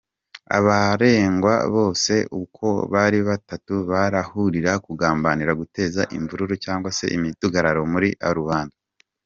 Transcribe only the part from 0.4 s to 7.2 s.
Abaregwa bose uko ari babatutu barahurira kugambirira guteza imvururu cyangwa se